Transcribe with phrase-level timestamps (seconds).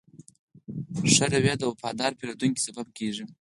[1.13, 3.23] ښه چلند د وفادار پیرودونکو سبب کېږي.